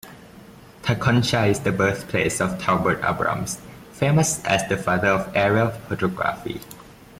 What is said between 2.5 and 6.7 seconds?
Talbert Abrams, famous as the Father of Aerial Photography.